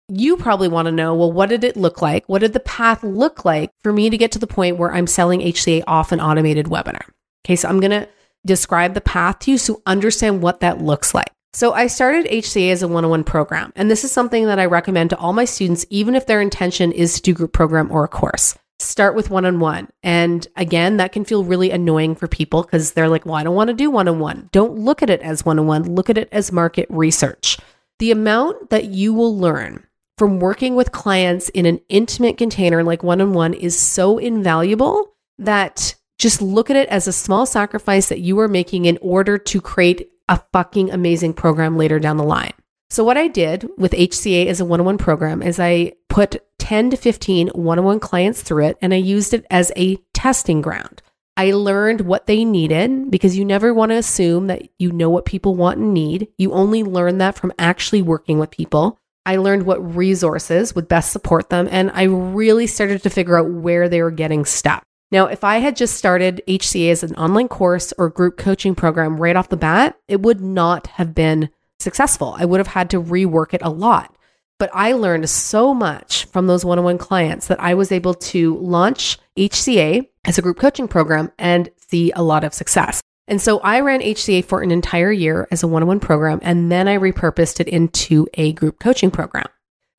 you 0.10 0.36
probably 0.36 0.68
want 0.68 0.88
to 0.88 0.92
know 0.92 1.16
well, 1.16 1.32
what 1.32 1.50
did 1.50 1.64
it 1.64 1.78
look 1.78 2.02
like? 2.02 2.28
What 2.28 2.40
did 2.40 2.54
the 2.54 2.60
path 2.60 3.04
look 3.04 3.46
like 3.46 3.72
for 3.82 3.94
me 3.94 4.10
to 4.10 4.18
get 4.18 4.34
to 4.34 4.40
the 4.40 4.48
point 4.48 4.78
where 4.78 4.94
I'm 4.94 5.08
selling 5.08 5.40
HCA 5.40 5.84
off 5.88 6.12
an 6.12 6.20
automated 6.20 6.66
webinar? 6.66 7.06
Okay, 7.46 7.56
so 7.56 7.70
I'm 7.70 7.80
going 7.80 7.92
to 7.92 8.10
describe 8.46 8.94
the 8.94 9.02
path 9.02 9.40
to 9.40 9.52
you 9.52 9.58
so 9.58 9.82
understand 9.86 10.42
what 10.42 10.60
that 10.60 10.82
looks 10.82 11.14
like. 11.14 11.32
So 11.54 11.72
I 11.72 11.88
started 11.88 12.26
HCA 12.26 12.72
as 12.72 12.82
a 12.82 12.88
one-on-one 12.88 13.24
program, 13.26 13.72
and 13.76 13.90
this 13.90 14.04
is 14.04 14.12
something 14.12 14.48
that 14.48 14.58
I 14.58 14.66
recommend 14.66 15.12
to 15.12 15.18
all 15.18 15.34
my 15.34 15.46
students, 15.46 15.86
even 15.92 16.16
if 16.16 16.26
their 16.26 16.42
intention 16.42 16.92
is 16.92 17.14
to 17.16 17.22
do 17.22 17.34
group 17.34 17.54
program 17.54 17.92
or 17.92 18.04
a 18.04 18.08
course 18.08 18.58
start 18.80 19.16
with 19.16 19.30
one 19.30 19.46
on 19.46 19.60
one. 19.60 19.90
And 20.02 20.46
again, 20.56 20.98
that 20.98 21.12
can 21.12 21.26
feel 21.26 21.44
really 21.44 21.72
annoying 21.72 22.16
for 22.16 22.28
people 22.28 22.64
because 22.64 22.94
they're 22.94 23.10
like, 23.10 23.26
well, 23.26 23.36
I 23.36 23.44
don't 23.44 23.56
want 23.56 23.70
to 23.70 23.74
do 23.74 23.90
one 23.90 24.08
on 24.08 24.20
one. 24.20 24.50
Don't 24.52 24.78
look 24.78 25.02
at 25.02 25.10
it 25.10 25.22
as 25.22 25.46
one 25.46 25.60
on 25.60 25.68
one, 25.68 25.96
look 25.96 26.10
at 26.10 26.18
it 26.18 26.30
as 26.32 26.52
market 26.52 26.88
research. 26.90 27.58
The 28.00 28.12
amount 28.12 28.70
that 28.70 28.86
you 28.86 29.14
will 29.14 29.38
learn 29.38 29.86
from 30.18 30.40
working 30.40 30.76
with 30.76 30.92
clients 30.92 31.50
in 31.50 31.66
an 31.66 31.80
intimate 31.90 32.38
container 32.38 32.84
like 32.84 33.04
one 33.04 33.22
on 33.22 33.34
one 33.34 33.54
is 33.54 33.78
so 33.78 34.18
invaluable 34.18 35.16
that 35.40 35.96
just 36.20 36.42
look 36.42 36.70
at 36.70 36.76
it 36.76 36.88
as 36.90 37.08
a 37.08 37.14
small 37.14 37.46
sacrifice 37.46 38.10
that 38.10 38.20
you 38.20 38.40
are 38.40 38.48
making 38.48 38.86
in 38.86 38.98
order 39.02 39.38
to 39.38 39.60
create 39.60 40.10
a 40.30 40.42
fucking 40.54 40.92
amazing 40.92 41.34
program 41.34 41.78
later 41.78 42.00
down 42.00 42.18
the 42.18 42.24
line. 42.24 42.54
So, 42.94 43.04
what 43.04 43.18
I 43.18 43.28
did 43.28 43.68
with 43.76 43.94
HCA 43.94 44.46
as 44.46 44.60
a 44.60 44.66
one 44.66 44.80
on 44.80 44.86
one 44.86 44.98
program 45.00 45.42
is 45.42 45.60
I 45.60 45.94
put 46.10 46.44
10 46.60 46.92
to 46.92 46.96
15 46.96 47.48
one 47.48 47.80
on 47.80 47.86
one 47.86 48.00
clients 48.00 48.44
through 48.44 48.68
it 48.68 48.78
and 48.84 48.94
I 48.94 48.98
used 48.98 49.34
it 49.34 49.48
as 49.50 49.72
a 49.76 49.96
testing 50.14 50.62
ground. 50.62 51.02
I 51.36 51.54
learned 51.54 52.02
what 52.02 52.28
they 52.28 52.46
needed 52.46 53.10
because 53.10 53.36
you 53.36 53.46
never 53.46 53.74
want 53.74 53.90
to 53.90 53.96
assume 53.96 54.46
that 54.46 54.70
you 54.78 54.92
know 54.92 55.10
what 55.10 55.26
people 55.26 55.56
want 55.56 55.80
and 55.80 55.92
need. 55.92 56.28
You 56.38 56.52
only 56.52 56.84
learn 56.84 57.18
that 57.18 57.36
from 57.36 57.52
actually 57.58 58.04
working 58.04 58.38
with 58.38 58.52
people. 58.52 59.00
I 59.26 59.38
learned 59.38 59.64
what 59.64 59.96
resources 59.96 60.76
would 60.76 60.88
best 60.88 61.12
support 61.12 61.50
them, 61.50 61.68
and 61.72 61.90
I 61.96 62.04
really 62.04 62.68
started 62.68 63.02
to 63.02 63.10
figure 63.10 63.40
out 63.40 63.50
where 63.50 63.90
they 63.90 64.04
were 64.04 64.12
getting 64.12 64.46
stuck. 64.46 64.84
Now, 65.12 65.26
if 65.26 65.44
I 65.44 65.58
had 65.58 65.76
just 65.76 65.96
started 65.96 66.44
HCA 66.48 66.92
as 66.92 67.02
an 67.02 67.16
online 67.16 67.48
course 67.48 67.92
or 67.98 68.10
group 68.10 68.38
coaching 68.38 68.76
program 68.76 69.18
right 69.18 69.36
off 69.36 69.50
the 69.50 69.58
bat, 69.58 69.98
it 70.08 70.22
would 70.22 70.42
not 70.42 70.86
have 70.86 71.16
been 71.16 71.50
successful. 71.84 72.36
I 72.38 72.46
would 72.46 72.60
have 72.60 72.68
had 72.68 72.90
to 72.92 73.02
rework 73.02 73.54
it 73.54 73.62
a 73.62 73.70
lot. 73.70 74.16
But 74.60 74.70
I 74.74 74.94
learned 74.94 75.30
so 75.30 75.74
much 75.74 76.26
from 76.26 76.48
those 76.48 76.64
one 76.64 76.80
on 76.80 76.86
one 76.86 76.98
clients 76.98 77.48
that 77.48 77.60
I 77.60 77.74
was 77.74 77.92
able 77.92 78.14
to 78.14 78.58
launch 78.58 79.18
HCA 79.38 80.08
as 80.26 80.38
a 80.38 80.42
group 80.42 80.58
coaching 80.58 80.88
program 80.88 81.32
and 81.38 81.70
see 81.90 82.12
a 82.12 82.24
lot 82.24 82.44
of 82.44 82.54
success. 82.54 83.02
And 83.28 83.42
so 83.42 83.60
I 83.60 83.80
ran 83.80 84.02
HCA 84.02 84.46
for 84.46 84.62
an 84.62 84.72
entire 84.72 85.12
year 85.12 85.48
as 85.52 85.64
a 85.64 85.68
one 85.68 85.82
on 85.82 85.88
one 85.88 86.00
program, 86.00 86.40
and 86.42 86.72
then 86.72 86.88
I 86.88 86.98
repurposed 86.98 87.60
it 87.60 87.68
into 87.68 88.28
a 88.34 88.54
group 88.54 88.80
coaching 88.80 89.12
program. 89.12 89.48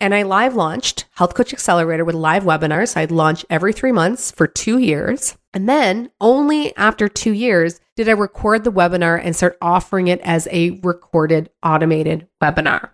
And 0.01 0.15
I 0.15 0.23
live 0.23 0.55
launched 0.55 1.07
Health 1.15 1.35
Coach 1.35 1.53
Accelerator 1.53 2.05
with 2.05 2.15
live 2.15 2.45
webinars. 2.45 2.97
I'd 2.97 3.11
launch 3.11 3.45
every 3.49 3.73
three 3.73 3.93
months 3.93 4.31
for 4.31 4.47
two 4.47 4.79
years. 4.79 5.37
And 5.53 5.69
then 5.69 6.11
only 6.21 6.77
after 6.77 7.09
two 7.09 7.33
years 7.33 7.81
did 7.97 8.09
I 8.09 8.13
record 8.13 8.65
the 8.65 8.73
webinar 8.73 9.21
and 9.23 9.37
start 9.37 9.57
offering 9.63 10.09
it 10.09 10.21
as 10.23 10.49
a 10.51 10.81
recorded 10.83 11.51
automated 11.63 12.27
webinar. 12.43 12.91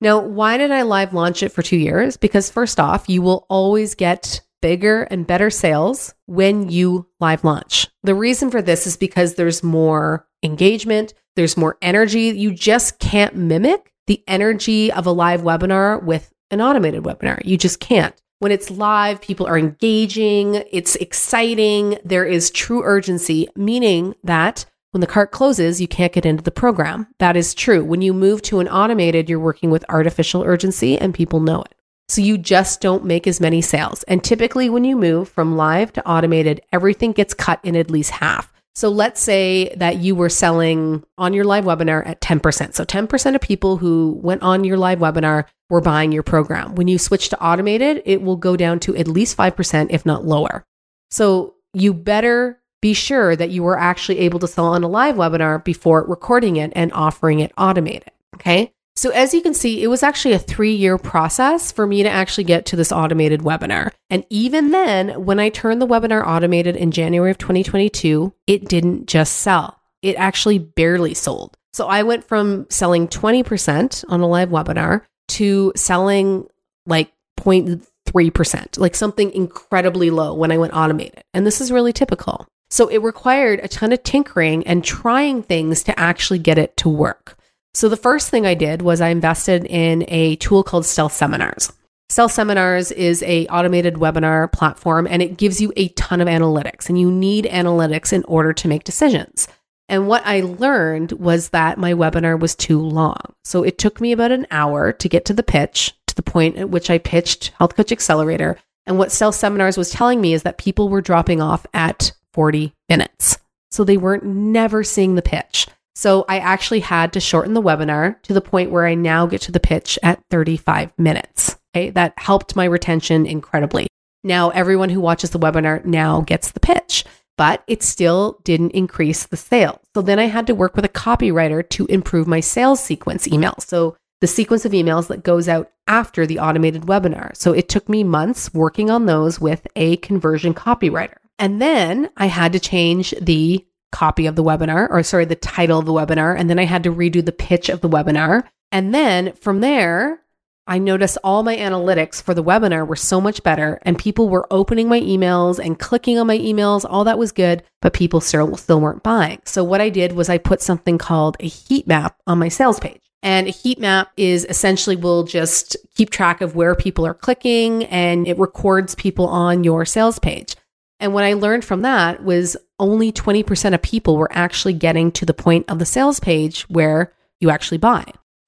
Now, 0.00 0.20
why 0.20 0.58
did 0.58 0.70
I 0.70 0.82
live 0.82 1.14
launch 1.14 1.42
it 1.42 1.50
for 1.50 1.62
two 1.62 1.76
years? 1.76 2.16
Because 2.16 2.50
first 2.50 2.78
off, 2.78 3.08
you 3.08 3.22
will 3.22 3.46
always 3.48 3.94
get 3.94 4.42
bigger 4.60 5.02
and 5.04 5.26
better 5.26 5.48
sales 5.48 6.14
when 6.26 6.68
you 6.68 7.08
live 7.20 7.44
launch. 7.44 7.88
The 8.02 8.14
reason 8.14 8.50
for 8.50 8.60
this 8.60 8.86
is 8.86 8.96
because 8.96 9.34
there's 9.34 9.62
more 9.62 10.26
engagement, 10.42 11.14
there's 11.36 11.56
more 11.56 11.78
energy. 11.80 12.24
You 12.30 12.52
just 12.52 12.98
can't 12.98 13.36
mimic 13.36 13.92
the 14.06 14.22
energy 14.26 14.90
of 14.90 15.06
a 15.06 15.12
live 15.12 15.42
webinar 15.42 16.02
with 16.02 16.31
an 16.52 16.60
automated 16.60 17.02
webinar. 17.02 17.40
You 17.44 17.58
just 17.58 17.80
can't. 17.80 18.14
When 18.38 18.52
it's 18.52 18.70
live, 18.70 19.20
people 19.20 19.46
are 19.46 19.58
engaging, 19.58 20.62
it's 20.70 20.96
exciting, 20.96 21.98
there 22.04 22.24
is 22.24 22.50
true 22.50 22.82
urgency, 22.82 23.48
meaning 23.56 24.14
that 24.24 24.64
when 24.90 25.00
the 25.00 25.06
cart 25.06 25.30
closes, 25.30 25.80
you 25.80 25.88
can't 25.88 26.12
get 26.12 26.26
into 26.26 26.42
the 26.42 26.50
program. 26.50 27.06
That 27.18 27.36
is 27.36 27.54
true. 27.54 27.82
When 27.82 28.02
you 28.02 28.12
move 28.12 28.42
to 28.42 28.60
an 28.60 28.68
automated, 28.68 29.30
you're 29.30 29.40
working 29.40 29.70
with 29.70 29.84
artificial 29.88 30.42
urgency 30.42 30.98
and 30.98 31.14
people 31.14 31.40
know 31.40 31.62
it. 31.62 31.74
So 32.08 32.20
you 32.20 32.36
just 32.36 32.82
don't 32.82 33.04
make 33.04 33.26
as 33.26 33.40
many 33.40 33.62
sales. 33.62 34.02
And 34.02 34.22
typically, 34.22 34.68
when 34.68 34.84
you 34.84 34.96
move 34.96 35.30
from 35.30 35.56
live 35.56 35.94
to 35.94 36.06
automated, 36.06 36.60
everything 36.70 37.12
gets 37.12 37.32
cut 37.32 37.58
in 37.62 37.74
at 37.74 37.90
least 37.90 38.10
half. 38.10 38.51
So 38.74 38.88
let's 38.88 39.20
say 39.20 39.74
that 39.76 39.98
you 39.98 40.14
were 40.14 40.30
selling 40.30 41.04
on 41.18 41.34
your 41.34 41.44
live 41.44 41.64
webinar 41.64 42.06
at 42.06 42.20
10%. 42.20 42.74
So 42.74 42.84
10% 42.84 43.34
of 43.34 43.40
people 43.40 43.76
who 43.76 44.18
went 44.22 44.42
on 44.42 44.64
your 44.64 44.78
live 44.78 44.98
webinar 44.98 45.44
were 45.68 45.82
buying 45.82 46.10
your 46.10 46.22
program. 46.22 46.74
When 46.74 46.88
you 46.88 46.98
switch 46.98 47.28
to 47.30 47.42
automated, 47.42 48.02
it 48.06 48.22
will 48.22 48.36
go 48.36 48.56
down 48.56 48.80
to 48.80 48.96
at 48.96 49.08
least 49.08 49.36
5%, 49.36 49.88
if 49.90 50.06
not 50.06 50.24
lower. 50.24 50.64
So 51.10 51.54
you 51.74 51.92
better 51.92 52.60
be 52.80 52.94
sure 52.94 53.36
that 53.36 53.50
you 53.50 53.62
were 53.62 53.78
actually 53.78 54.18
able 54.20 54.38
to 54.40 54.48
sell 54.48 54.66
on 54.66 54.82
a 54.82 54.88
live 54.88 55.16
webinar 55.16 55.62
before 55.62 56.04
recording 56.06 56.56
it 56.56 56.72
and 56.74 56.92
offering 56.92 57.40
it 57.40 57.52
automated. 57.56 58.10
Okay. 58.34 58.72
So, 58.94 59.10
as 59.10 59.32
you 59.32 59.40
can 59.40 59.54
see, 59.54 59.82
it 59.82 59.86
was 59.86 60.02
actually 60.02 60.34
a 60.34 60.38
three 60.38 60.74
year 60.74 60.98
process 60.98 61.72
for 61.72 61.86
me 61.86 62.02
to 62.02 62.10
actually 62.10 62.44
get 62.44 62.66
to 62.66 62.76
this 62.76 62.92
automated 62.92 63.40
webinar. 63.40 63.90
And 64.10 64.24
even 64.28 64.70
then, 64.70 65.24
when 65.24 65.40
I 65.40 65.48
turned 65.48 65.80
the 65.80 65.86
webinar 65.86 66.26
automated 66.26 66.76
in 66.76 66.90
January 66.90 67.30
of 67.30 67.38
2022, 67.38 68.32
it 68.46 68.68
didn't 68.68 69.06
just 69.06 69.38
sell, 69.38 69.80
it 70.02 70.16
actually 70.16 70.58
barely 70.58 71.14
sold. 71.14 71.56
So, 71.72 71.86
I 71.86 72.02
went 72.02 72.24
from 72.24 72.66
selling 72.68 73.08
20% 73.08 74.04
on 74.08 74.20
a 74.20 74.28
live 74.28 74.50
webinar 74.50 75.02
to 75.28 75.72
selling 75.74 76.46
like 76.84 77.10
0.3%, 77.40 78.78
like 78.78 78.94
something 78.94 79.32
incredibly 79.32 80.10
low 80.10 80.34
when 80.34 80.52
I 80.52 80.58
went 80.58 80.74
automated. 80.74 81.24
And 81.32 81.46
this 81.46 81.62
is 81.62 81.72
really 81.72 81.94
typical. 81.94 82.46
So, 82.68 82.88
it 82.88 82.98
required 82.98 83.60
a 83.62 83.68
ton 83.68 83.92
of 83.92 84.02
tinkering 84.02 84.66
and 84.66 84.84
trying 84.84 85.42
things 85.42 85.82
to 85.84 85.98
actually 85.98 86.40
get 86.40 86.58
it 86.58 86.76
to 86.78 86.90
work. 86.90 87.38
So 87.74 87.88
the 87.88 87.96
first 87.96 88.28
thing 88.28 88.46
I 88.46 88.54
did 88.54 88.82
was 88.82 89.00
I 89.00 89.08
invested 89.08 89.64
in 89.64 90.04
a 90.08 90.36
tool 90.36 90.62
called 90.62 90.84
Stealth 90.84 91.12
Seminars. 91.12 91.72
Stealth 92.10 92.32
Seminars 92.32 92.92
is 92.92 93.22
a 93.22 93.46
automated 93.46 93.94
webinar 93.94 94.52
platform 94.52 95.06
and 95.08 95.22
it 95.22 95.38
gives 95.38 95.60
you 95.60 95.72
a 95.76 95.88
ton 95.88 96.20
of 96.20 96.28
analytics 96.28 96.90
and 96.90 97.00
you 97.00 97.10
need 97.10 97.46
analytics 97.46 98.12
in 98.12 98.22
order 98.24 98.52
to 98.52 98.68
make 98.68 98.84
decisions. 98.84 99.48
And 99.88 100.06
what 100.06 100.22
I 100.26 100.40
learned 100.40 101.12
was 101.12 101.48
that 101.50 101.78
my 101.78 101.94
webinar 101.94 102.38
was 102.38 102.54
too 102.54 102.78
long. 102.78 103.34
So 103.44 103.62
it 103.62 103.78
took 103.78 104.00
me 104.00 104.12
about 104.12 104.32
an 104.32 104.46
hour 104.50 104.92
to 104.92 105.08
get 105.08 105.24
to 105.26 105.34
the 105.34 105.42
pitch, 105.42 105.94
to 106.06 106.14
the 106.14 106.22
point 106.22 106.58
at 106.58 106.68
which 106.68 106.90
I 106.90 106.98
pitched 106.98 107.48
Health 107.58 107.74
Coach 107.74 107.92
Accelerator. 107.92 108.58
And 108.84 108.98
what 108.98 109.12
Stealth 109.12 109.34
Seminars 109.34 109.78
was 109.78 109.90
telling 109.90 110.20
me 110.20 110.34
is 110.34 110.42
that 110.42 110.58
people 110.58 110.90
were 110.90 111.00
dropping 111.00 111.40
off 111.40 111.66
at 111.72 112.12
40 112.34 112.74
minutes. 112.90 113.38
So 113.70 113.84
they 113.84 113.96
weren't 113.96 114.24
never 114.24 114.84
seeing 114.84 115.14
the 115.14 115.22
pitch. 115.22 115.66
So 116.02 116.24
I 116.28 116.40
actually 116.40 116.80
had 116.80 117.12
to 117.12 117.20
shorten 117.20 117.54
the 117.54 117.62
webinar 117.62 118.20
to 118.22 118.32
the 118.32 118.40
point 118.40 118.72
where 118.72 118.86
I 118.86 118.96
now 118.96 119.24
get 119.24 119.40
to 119.42 119.52
the 119.52 119.60
pitch 119.60 120.00
at 120.02 120.20
35 120.32 120.90
minutes. 120.98 121.56
Okay. 121.72 121.90
That 121.90 122.14
helped 122.16 122.56
my 122.56 122.64
retention 122.64 123.24
incredibly. 123.24 123.86
Now 124.24 124.50
everyone 124.50 124.88
who 124.88 125.00
watches 125.00 125.30
the 125.30 125.38
webinar 125.38 125.84
now 125.84 126.22
gets 126.22 126.50
the 126.50 126.58
pitch, 126.58 127.04
but 127.38 127.62
it 127.68 127.84
still 127.84 128.40
didn't 128.42 128.72
increase 128.72 129.26
the 129.26 129.36
sales. 129.36 129.78
So 129.94 130.02
then 130.02 130.18
I 130.18 130.24
had 130.24 130.48
to 130.48 130.56
work 130.56 130.74
with 130.74 130.84
a 130.84 130.88
copywriter 130.88 131.68
to 131.68 131.86
improve 131.86 132.26
my 132.26 132.40
sales 132.40 132.82
sequence 132.82 133.28
email. 133.28 133.54
So 133.60 133.96
the 134.20 134.26
sequence 134.26 134.64
of 134.64 134.72
emails 134.72 135.06
that 135.06 135.22
goes 135.22 135.48
out 135.48 135.70
after 135.86 136.26
the 136.26 136.40
automated 136.40 136.82
webinar. 136.82 137.36
So 137.36 137.52
it 137.52 137.68
took 137.68 137.88
me 137.88 138.02
months 138.02 138.52
working 138.52 138.90
on 138.90 139.06
those 139.06 139.40
with 139.40 139.68
a 139.76 139.98
conversion 139.98 140.52
copywriter. 140.52 141.18
And 141.38 141.62
then 141.62 142.10
I 142.16 142.26
had 142.26 142.52
to 142.54 142.60
change 142.60 143.14
the 143.20 143.64
copy 143.92 144.26
of 144.26 144.34
the 144.34 144.42
webinar, 144.42 144.88
or 144.90 145.02
sorry, 145.02 145.24
the 145.24 145.36
title 145.36 145.78
of 145.78 145.86
the 145.86 145.92
webinar. 145.92 146.36
And 146.36 146.50
then 146.50 146.58
I 146.58 146.64
had 146.64 146.82
to 146.84 146.92
redo 146.92 147.24
the 147.24 147.32
pitch 147.32 147.68
of 147.68 147.80
the 147.80 147.88
webinar. 147.88 148.44
And 148.72 148.92
then 148.94 149.34
from 149.34 149.60
there, 149.60 150.22
I 150.66 150.78
noticed 150.78 151.18
all 151.24 151.42
my 151.42 151.56
analytics 151.56 152.22
for 152.22 152.34
the 152.34 152.44
webinar 152.44 152.86
were 152.86 152.96
so 152.96 153.20
much 153.20 153.42
better 153.42 153.80
and 153.82 153.98
people 153.98 154.28
were 154.28 154.46
opening 154.50 154.88
my 154.88 155.00
emails 155.00 155.58
and 155.58 155.78
clicking 155.78 156.18
on 156.18 156.28
my 156.28 156.38
emails. 156.38 156.86
All 156.88 157.04
that 157.04 157.18
was 157.18 157.32
good, 157.32 157.64
but 157.80 157.92
people 157.92 158.20
still, 158.20 158.56
still 158.56 158.80
weren't 158.80 159.02
buying. 159.02 159.40
So 159.44 159.64
what 159.64 159.80
I 159.80 159.88
did 159.88 160.12
was 160.12 160.28
I 160.28 160.38
put 160.38 160.62
something 160.62 160.98
called 160.98 161.36
a 161.40 161.48
heat 161.48 161.86
map 161.86 162.16
on 162.26 162.38
my 162.38 162.48
sales 162.48 162.78
page. 162.78 163.00
And 163.24 163.48
a 163.48 163.50
heat 163.50 163.78
map 163.78 164.12
is 164.16 164.44
essentially 164.48 164.96
will 164.96 165.24
just 165.24 165.76
keep 165.94 166.10
track 166.10 166.40
of 166.40 166.56
where 166.56 166.74
people 166.74 167.06
are 167.06 167.14
clicking 167.14 167.84
and 167.84 168.26
it 168.26 168.38
records 168.38 168.94
people 168.94 169.26
on 169.26 169.64
your 169.64 169.84
sales 169.84 170.18
page. 170.18 170.56
And 171.02 171.12
what 171.12 171.24
I 171.24 171.32
learned 171.32 171.64
from 171.64 171.82
that 171.82 172.22
was 172.22 172.56
only 172.78 173.10
20% 173.10 173.74
of 173.74 173.82
people 173.82 174.16
were 174.16 174.30
actually 174.30 174.74
getting 174.74 175.10
to 175.12 175.26
the 175.26 175.34
point 175.34 175.68
of 175.68 175.80
the 175.80 175.84
sales 175.84 176.20
page 176.20 176.62
where 176.68 177.12
you 177.40 177.50
actually 177.50 177.78
buy. 177.78 178.04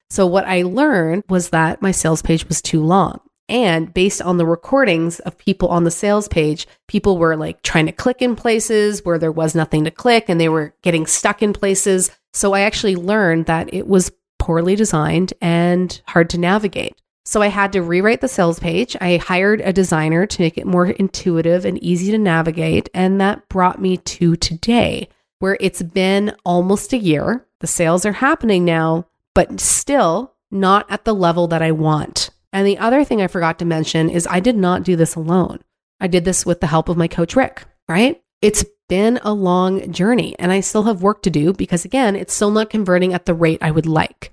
So 0.09 0.25
what 0.25 0.45
I 0.45 0.61
learned 0.61 1.25
was 1.27 1.49
that 1.49 1.81
my 1.81 1.91
sales 1.91 2.21
page 2.21 2.47
was 2.47 2.61
too 2.61 2.81
long. 2.81 3.19
And 3.49 3.93
based 3.93 4.21
on 4.21 4.37
the 4.37 4.45
recordings 4.45 5.19
of 5.19 5.37
people 5.37 5.67
on 5.67 5.83
the 5.83 5.91
sales 5.91 6.29
page, 6.29 6.65
people 6.87 7.17
were 7.17 7.35
like 7.35 7.61
trying 7.61 7.87
to 7.87 7.91
click 7.91 8.21
in 8.21 8.37
places 8.37 9.03
where 9.03 9.19
there 9.19 9.33
was 9.33 9.53
nothing 9.53 9.83
to 9.83 9.91
click 9.91 10.29
and 10.29 10.39
they 10.39 10.47
were 10.47 10.73
getting 10.81 11.05
stuck 11.05 11.43
in 11.43 11.51
places. 11.51 12.09
So 12.33 12.53
I 12.53 12.61
actually 12.61 12.95
learned 12.95 13.47
that 13.47 13.73
it 13.73 13.85
was 13.85 14.13
poorly 14.39 14.77
designed 14.77 15.33
and 15.41 16.01
hard 16.07 16.29
to 16.29 16.37
navigate. 16.37 16.95
So 17.25 17.41
I 17.41 17.47
had 17.47 17.73
to 17.73 17.81
rewrite 17.81 18.21
the 18.21 18.27
sales 18.27 18.59
page. 18.59 18.95
I 19.01 19.17
hired 19.17 19.59
a 19.61 19.73
designer 19.73 20.27
to 20.27 20.41
make 20.41 20.57
it 20.57 20.67
more 20.67 20.85
intuitive 20.85 21.65
and 21.65 21.81
easy 21.83 22.11
to 22.11 22.17
navigate. 22.19 22.89
And 22.93 23.19
that 23.19 23.49
brought 23.49 23.81
me 23.81 23.97
to 23.97 24.35
today, 24.35 25.09
where 25.39 25.57
it's 25.59 25.81
been 25.81 26.35
almost 26.45 26.93
a 26.93 26.97
year. 26.97 27.47
The 27.61 27.67
sales 27.67 28.05
are 28.05 28.13
happening 28.13 28.63
now, 28.63 29.07
but 29.33 29.59
still 29.59 30.35
not 30.51 30.85
at 30.89 31.03
the 31.03 31.15
level 31.15 31.47
that 31.47 31.63
I 31.63 31.71
want. 31.71 32.29
And 32.53 32.65
the 32.65 32.77
other 32.77 33.03
thing 33.03 33.21
I 33.21 33.27
forgot 33.27 33.59
to 33.59 33.65
mention 33.65 34.09
is 34.09 34.27
I 34.29 34.39
did 34.39 34.55
not 34.55 34.83
do 34.83 34.95
this 34.95 35.15
alone. 35.15 35.59
I 35.99 36.07
did 36.07 36.25
this 36.25 36.45
with 36.45 36.61
the 36.61 36.67
help 36.67 36.89
of 36.89 36.97
my 36.97 37.07
coach, 37.07 37.35
Rick, 37.35 37.65
right? 37.89 38.21
It's 38.41 38.63
been 38.87 39.19
a 39.23 39.33
long 39.33 39.91
journey 39.91 40.35
and 40.37 40.51
I 40.51 40.59
still 40.59 40.83
have 40.83 41.01
work 41.01 41.23
to 41.23 41.31
do 41.31 41.53
because, 41.53 41.85
again, 41.85 42.15
it's 42.15 42.33
still 42.33 42.51
not 42.51 42.69
converting 42.69 43.13
at 43.13 43.25
the 43.25 43.33
rate 43.33 43.59
I 43.61 43.71
would 43.71 43.87
like. 43.87 44.31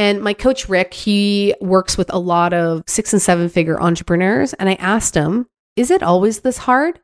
And 0.00 0.22
my 0.22 0.32
coach, 0.32 0.66
Rick, 0.66 0.94
he 0.94 1.54
works 1.60 1.98
with 1.98 2.10
a 2.10 2.18
lot 2.18 2.54
of 2.54 2.82
six 2.86 3.12
and 3.12 3.20
seven 3.20 3.50
figure 3.50 3.78
entrepreneurs. 3.78 4.54
And 4.54 4.66
I 4.66 4.76
asked 4.76 5.14
him, 5.14 5.46
Is 5.76 5.90
it 5.90 6.02
always 6.02 6.40
this 6.40 6.56
hard? 6.56 6.98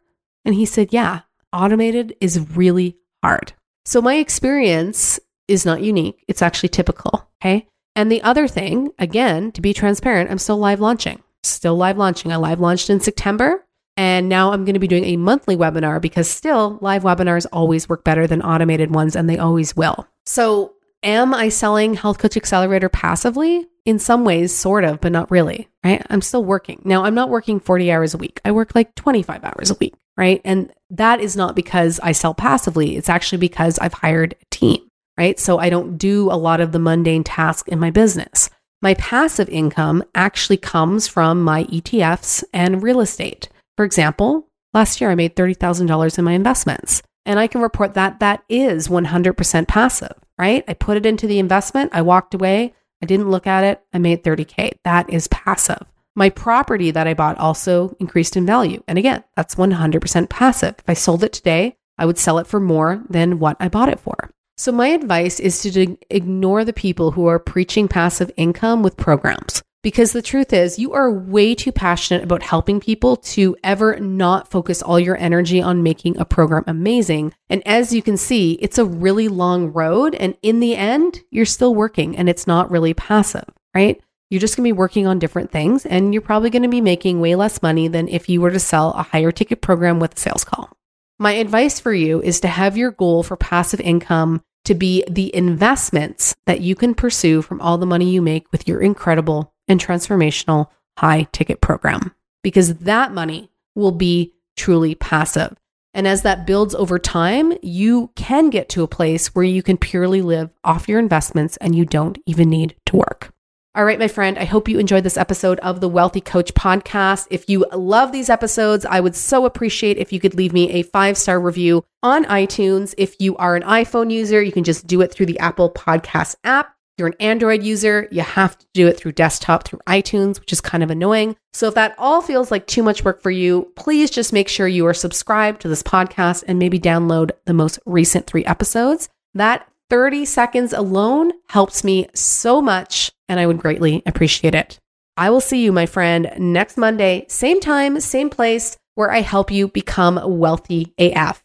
And 0.47 0.55
he 0.55 0.65
said, 0.65 0.95
Yeah, 0.95 1.21
automated 1.53 2.17
is 2.23 2.57
really 2.57 2.97
hard. 3.23 3.53
So 3.85 4.01
my 4.01 4.15
experience 4.15 5.21
is 5.47 5.67
not 5.67 5.83
unique, 5.83 6.25
it's 6.27 6.41
actually 6.41 6.71
typical. 6.71 7.29
Okay. 7.43 7.69
And 7.95 8.11
the 8.11 8.23
other 8.23 8.49
thing, 8.49 8.93
again, 8.99 9.53
to 9.53 9.61
be 9.61 9.75
transparent, 9.75 10.31
I'm 10.31 10.39
still 10.39 10.57
live 10.57 10.81
launching. 10.81 11.23
Still 11.43 11.77
live 11.77 11.99
launching. 11.99 12.33
I 12.33 12.37
live 12.37 12.61
launched 12.61 12.89
in 12.89 13.01
September. 13.01 13.63
And 13.99 14.31
now 14.31 14.53
I'm 14.53 14.65
going 14.65 14.73
to 14.73 14.81
be 14.81 14.89
doing 14.89 15.05
a 15.05 15.19
monthly 15.19 15.55
webinar 15.55 16.01
because 16.01 16.31
still 16.31 16.79
live 16.81 17.03
webinars 17.03 17.45
always 17.53 17.91
work 17.91 18.05
better 18.05 18.27
than 18.27 18.41
automated 18.41 18.95
ones 18.95 19.17
and 19.17 19.29
they 19.29 19.37
always 19.37 19.77
will. 19.77 20.09
So 20.25 20.76
Am 21.07 21.33
I 21.33 21.51
selling 21.51 21.95
Health 21.95 22.19
Coach 22.19 22.37
Accelerator 22.37 22.89
passively? 22.89 23.65
In 23.85 24.01
some 24.01 24.25
ways, 24.25 24.53
sort 24.53 24.83
of, 24.83 25.01
but 25.01 25.13
not 25.13 25.31
really, 25.31 25.69
right? 25.85 26.05
I'm 26.11 26.21
still 26.21 26.45
working. 26.45 26.83
Now, 26.85 27.05
I'm 27.05 27.15
not 27.15 27.31
working 27.31 27.61
40 27.61 27.93
hours 27.93 28.13
a 28.13 28.19
week. 28.19 28.41
I 28.45 28.51
work 28.51 28.75
like 28.75 28.93
25 28.97 29.45
hours 29.45 29.71
a 29.71 29.77
week, 29.77 29.95
right? 30.17 30.41
And 30.45 30.73
that 30.91 31.21
is 31.21 31.37
not 31.37 31.55
because 31.55 32.01
I 32.03 32.11
sell 32.11 32.35
passively. 32.35 32.97
It's 32.97 33.09
actually 33.09 33.39
because 33.39 33.79
I've 33.79 33.93
hired 33.93 34.35
a 34.43 34.45
team, 34.51 34.79
right? 35.17 35.39
So 35.39 35.61
I 35.61 35.71
don't 35.71 35.97
do 35.97 36.29
a 36.29 36.35
lot 36.35 36.61
of 36.61 36.73
the 36.73 36.81
mundane 36.81 37.23
tasks 37.23 37.69
in 37.69 37.79
my 37.79 37.93
business. 37.93 38.51
My 38.83 38.95
passive 38.95 39.49
income 39.49 40.03
actually 40.13 40.57
comes 40.57 41.07
from 41.07 41.41
my 41.41 41.67
ETFs 41.67 42.43
and 42.53 42.83
real 42.83 43.01
estate. 43.01 43.49
For 43.77 43.85
example, 43.85 44.49
last 44.75 45.01
year 45.01 45.13
I 45.13 45.15
made 45.15 45.37
$30,000 45.37 46.19
in 46.19 46.25
my 46.25 46.33
investments. 46.33 47.01
And 47.25 47.39
I 47.39 47.47
can 47.47 47.61
report 47.61 47.95
that 47.95 48.19
that 48.19 48.43
is 48.49 48.89
100% 48.89 49.69
passive, 49.69 50.15
right? 50.39 50.65
I 50.69 50.75
put 50.75 50.97
it 50.97 51.07
into 51.07 51.27
the 51.27 51.39
investment, 51.39 51.91
I 51.95 52.03
walked 52.03 52.35
away, 52.35 52.75
I 53.03 53.07
didn't 53.07 53.31
look 53.31 53.47
at 53.47 53.65
it, 53.65 53.83
I 53.93 53.99
made 53.99 54.25
30K. 54.25 54.73
That 54.85 55.11
is 55.11 55.29
passive. 55.29 55.83
My 56.15 56.31
property 56.31 56.91
that 56.91 57.07
I 57.07 57.15
bought 57.15 57.39
also 57.39 57.95
increased 58.01 58.37
in 58.37 58.47
value. 58.47 58.83
And 58.89 58.99
again, 58.99 59.23
that's 59.37 59.55
100% 59.55 60.29
passive. 60.31 60.75
If 60.79 60.89
I 60.89 60.95
sold 60.95 61.23
it 61.23 61.33
today, 61.35 61.77
I 61.99 62.07
would 62.07 62.19
sell 62.19 62.39
it 62.39 62.47
for 62.47 62.59
more 62.59 63.03
than 63.09 63.39
what 63.39 63.57
I 63.61 63.69
bought 63.69 63.91
it 63.91 64.01
for. 64.01 64.31
So, 64.59 64.73
my 64.73 64.89
advice 64.89 65.39
is 65.39 65.61
to 65.63 65.99
ignore 66.09 66.65
the 66.65 66.73
people 66.73 67.11
who 67.11 67.27
are 67.27 67.39
preaching 67.39 67.89
passive 67.89 68.31
income 68.39 68.83
with 68.83 68.97
programs. 68.97 69.63
Because 69.83 70.13
the 70.13 70.23
truth 70.23 70.53
is, 70.53 70.79
you 70.79 70.95
are 70.95 71.13
way 71.13 71.55
too 71.55 71.71
passionate 71.71 72.25
about 72.25 72.43
helping 72.43 72.81
people 72.81 73.17
to 73.19 73.57
ever 73.63 74.01
not 74.01 74.51
focus 74.51 74.83
all 74.83 74.99
your 74.99 75.17
energy 75.17 75.63
on 75.63 75.83
making 75.83 76.19
a 76.19 76.25
program 76.25 76.65
amazing. 76.67 77.33
And 77.49 77.63
as 77.67 77.93
you 77.93 78.03
can 78.03 78.17
see, 78.17 78.55
it's 78.55 78.79
a 78.79 78.85
really 78.85 79.29
long 79.29 79.73
road. 79.73 80.15
And 80.17 80.37
in 80.43 80.59
the 80.59 80.75
end, 80.75 81.21
you're 81.31 81.45
still 81.45 81.75
working 81.75 82.17
and 82.17 82.29
it's 82.29 82.47
not 82.47 82.71
really 82.71 82.95
passive, 82.95 83.49
right? 83.75 84.01
You're 84.29 84.41
just 84.41 84.57
going 84.57 84.65
to 84.65 84.75
be 84.75 84.79
working 84.79 85.07
on 85.07 85.21
different 85.21 85.53
things 85.53 85.87
and 85.87 86.13
you're 86.13 86.21
probably 86.21 86.51
going 86.51 86.65
to 86.65 86.69
be 86.69 86.81
making 86.81 87.21
way 87.21 87.37
less 87.37 87.63
money 87.63 87.87
than 87.87 88.09
if 88.09 88.29
you 88.29 88.41
were 88.41 88.51
to 88.51 88.59
sell 88.59 88.91
a 88.93 89.05
higher 89.05 89.31
ticket 89.31 89.61
program 89.61 90.01
with 90.01 90.17
a 90.17 90.19
sales 90.19 90.43
call. 90.43 90.77
My 91.19 91.33
advice 91.33 91.79
for 91.79 91.95
you 91.95 92.21
is 92.21 92.41
to 92.41 92.49
have 92.49 92.77
your 92.77 92.91
goal 92.91 93.23
for 93.23 93.37
passive 93.37 93.81
income 93.81 94.43
to 94.65 94.75
be 94.75 95.05
the 95.09 95.35
investments 95.35 96.35
that 96.47 96.61
you 96.61 96.75
can 96.75 96.93
pursue 96.93 97.41
from 97.41 97.61
all 97.61 97.79
the 97.79 97.87
money 97.87 98.11
you 98.11 98.21
make 98.21 98.51
with 98.51 98.67
your 98.67 98.81
incredible 98.81 99.55
and 99.69 99.81
transformational 99.81 100.69
high 100.99 101.25
ticket 101.33 101.61
program 101.61 102.15
because 102.43 102.77
that 102.77 103.13
money 103.13 103.51
will 103.75 103.93
be 103.93 104.33
truly 104.57 104.95
passive. 104.95 105.57
And 105.95 106.07
as 106.07 106.23
that 106.23 106.47
builds 106.47 106.75
over 106.75 106.99
time, 106.99 107.55
you 107.63 108.11
can 108.17 108.51
get 108.51 108.69
to 108.71 108.83
a 108.83 108.89
place 108.89 109.35
where 109.35 109.45
you 109.45 109.63
can 109.63 109.79
purely 109.79 110.21
live 110.21 110.51
off 110.63 110.89
your 110.89 110.99
investments 110.99 111.57
and 111.57 111.75
you 111.75 111.87
don't 111.87 112.19
even 112.27 112.51
need 112.51 112.77
to 112.87 112.97
work. 112.97 113.33
All 113.75 113.85
right, 113.85 113.99
my 113.99 114.09
friend, 114.09 114.39
I 114.39 114.45
hope 114.45 114.69
you 114.69 114.79
enjoyed 114.79 115.05
this 115.05 115.19
episode 115.19 115.59
of 115.61 115.81
the 115.81 115.89
Wealthy 115.89 116.21
Coach 116.21 116.55
podcast. 116.55 117.27
If 117.31 117.49
you 117.49 117.67
love 117.75 118.13
these 118.13 118.31
episodes, 118.31 118.87
I 118.87 119.01
would 119.01 119.17
so 119.17 119.45
appreciate 119.45 119.99
if 119.99 120.13
you 120.13 120.21
could 120.21 120.35
leave 120.35 120.53
me 120.53 120.71
a 120.71 120.83
five 120.83 121.19
star 121.19 121.41
review 121.41 121.85
on 122.03 122.25
iTunes. 122.27 122.95
If 122.97 123.19
you 123.19 123.37
are 123.37 123.57
an 123.57 123.63
iPhone 123.63 124.11
user, 124.11 124.43
you 124.43 124.53
can 124.53 124.65
just 124.65 124.87
do 124.87 125.01
it 125.01 125.13
through 125.13 125.27
the 125.27 125.39
Apple 125.39 125.71
Podcast 125.71 126.37
app. 126.45 126.76
You're 126.99 127.09
an 127.09 127.15
Android 127.21 127.63
user, 127.63 128.09
you 128.11 128.23
have 128.23 128.57
to 128.59 128.67
do 128.73 128.87
it 128.87 128.97
through 128.97 129.13
desktop 129.13 129.65
through 129.65 129.81
iTunes, 129.87 130.41
which 130.41 130.53
is 130.53 130.63
kind 130.63 130.83
of 130.83 130.91
annoying. 130.91 131.37
So 131.53 131.69
if 131.69 131.75
that 131.75 131.95
all 131.99 132.23
feels 132.23 132.51
like 132.51 132.67
too 132.67 132.83
much 132.83 133.05
work 133.05 133.23
for 133.23 133.31
you, 133.31 133.71
please 133.77 134.11
just 134.11 134.33
make 134.33 134.49
sure 134.49 134.67
you 134.67 134.87
are 134.87 134.95
subscribed 134.95 135.61
to 135.61 135.69
this 135.69 135.83
podcast 135.83 136.45
and 136.49 136.59
maybe 136.59 136.79
download 136.79 137.33
the 137.45 137.53
most 137.53 137.79
recent 137.85 138.27
three 138.27 138.45
episodes. 138.47 139.11
That 139.35 139.69
30 139.91 140.25
seconds 140.25 140.73
alone 140.73 141.33
helps 141.51 141.85
me 141.85 142.09
so 142.15 142.63
much, 142.63 143.13
and 143.29 143.39
I 143.39 143.47
would 143.47 143.59
greatly 143.59 144.03
appreciate 144.07 144.55
it. 144.55 144.81
I 145.19 145.31
will 145.31 145.41
see 145.41 145.63
you, 145.63 145.73
my 145.73 145.87
friend, 145.87 146.31
next 146.39 146.77
Monday, 146.77 147.27
same 147.29 147.61
time, 147.61 148.01
same 148.01 148.31
place, 148.31 148.77
where 148.95 149.11
I 149.11 149.21
help 149.21 149.51
you 149.51 149.69
become 149.69 150.21
wealthy 150.39 150.95
AF. 150.99 151.43